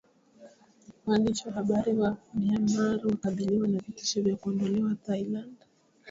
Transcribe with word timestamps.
Waandishi 1.05 1.45
wa 1.47 1.53
Habari 1.53 1.93
wa 1.93 2.17
Myanmar 2.33 2.99
wakabiliwa 3.07 3.67
na 3.67 3.79
vitisho 3.79 4.21
vya 4.21 4.35
kuondolewa 4.35 4.95
Thailand 4.95 5.53